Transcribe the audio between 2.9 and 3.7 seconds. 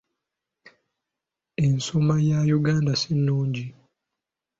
si nnungi.